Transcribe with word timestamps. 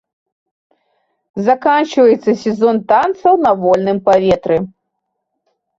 Заканчваецца 1.49 2.31
сезон 2.47 2.75
танцаў 2.93 3.33
на 3.47 3.51
вольным 3.63 3.97
паветры. 4.11 4.57